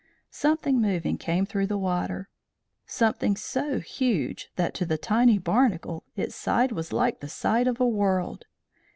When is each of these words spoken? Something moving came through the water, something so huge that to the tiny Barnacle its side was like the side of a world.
Something 0.31 0.81
moving 0.81 1.19
came 1.19 1.45
through 1.45 1.67
the 1.67 1.77
water, 1.77 2.27
something 2.87 3.35
so 3.35 3.77
huge 3.79 4.49
that 4.55 4.73
to 4.73 4.83
the 4.87 4.97
tiny 4.97 5.37
Barnacle 5.37 6.05
its 6.15 6.33
side 6.35 6.71
was 6.71 6.91
like 6.91 7.19
the 7.19 7.29
side 7.29 7.67
of 7.67 7.79
a 7.79 7.85
world. 7.87 8.45